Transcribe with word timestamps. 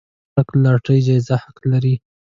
خلک 0.29 0.47
لاټرۍ 0.63 0.99
جايزه 1.07 1.35
حق 1.43 1.57
لري. 1.71 1.95